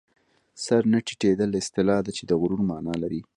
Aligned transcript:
سر 0.65 0.81
نه 0.91 0.99
ټیټېدل 1.07 1.49
اصطلاح 1.61 1.99
ده 2.05 2.11
چې 2.17 2.23
د 2.25 2.31
غرور 2.41 2.61
مانا 2.69 2.93
لري 3.03 3.21